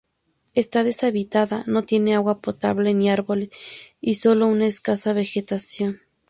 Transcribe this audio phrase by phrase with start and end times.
[0.55, 3.49] Está deshabitada, no tiene agua potable ni árboles
[4.01, 5.99] y sólo una escasa vegetación.